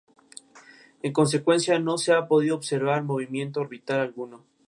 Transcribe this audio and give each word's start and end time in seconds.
En 1.03 1.13
consecuencia, 1.13 1.77
no 1.77 1.99
se 1.99 2.11
ha 2.11 2.27
podido 2.27 2.55
observar 2.55 3.03
movimiento 3.03 3.61
orbital 3.61 3.99
alguno. 3.99 4.43